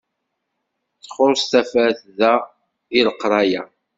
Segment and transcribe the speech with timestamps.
[1.03, 2.33] Txuṣṣ tafat da
[2.97, 3.63] i leqraya.